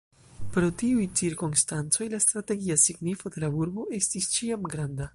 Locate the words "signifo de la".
2.87-3.55